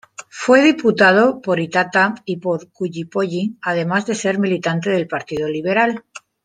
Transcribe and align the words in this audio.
Fue 0.31 0.63
diputado 0.63 1.41
por 1.43 1.59
Itata 1.59 2.15
y 2.25 2.37
por 2.37 2.71
Collipulli 2.71 3.59
además 3.61 4.07
de 4.07 4.15
ser 4.15 4.39
militante 4.39 4.89
del 4.89 5.07
Partido 5.07 5.47
Liberal. 5.47 6.03